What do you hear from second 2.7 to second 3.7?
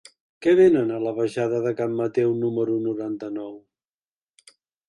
noranta-nou?